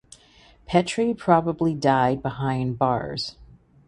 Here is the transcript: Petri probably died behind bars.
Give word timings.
Petri 0.65 1.13
probably 1.13 1.75
died 1.75 2.23
behind 2.23 2.79
bars. 2.79 3.35